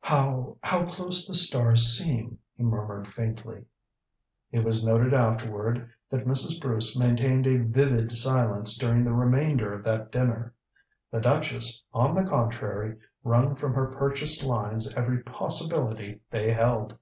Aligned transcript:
"How 0.00 0.56
how 0.62 0.86
close 0.86 1.26
the 1.28 1.34
stars 1.34 1.84
seem," 1.98 2.38
he 2.56 2.62
murmured 2.62 3.06
faintly. 3.06 3.66
It 4.50 4.60
was 4.60 4.82
noted 4.86 5.12
afterward 5.12 5.90
that 6.08 6.24
Mrs. 6.24 6.58
Bruce 6.58 6.98
maintained 6.98 7.46
a 7.46 7.58
vivid 7.58 8.10
silence 8.10 8.78
during 8.78 9.04
the 9.04 9.12
remainder 9.12 9.74
of 9.74 9.84
that 9.84 10.10
dinner. 10.10 10.54
The 11.10 11.20
duchess, 11.20 11.82
on 11.92 12.14
the 12.14 12.24
contrary, 12.24 12.96
wrung 13.24 13.56
from 13.56 13.74
her 13.74 13.88
purchased 13.88 14.42
lines 14.42 14.88
every 14.94 15.22
possibility 15.22 16.22
they 16.30 16.50
held. 16.50 16.96